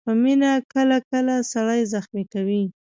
خو 0.05 0.11
مینه 0.23 0.51
کله 0.73 0.97
کله 1.11 1.33
سړی 1.53 1.81
زخمي 1.93 2.23
کوي. 2.33 2.61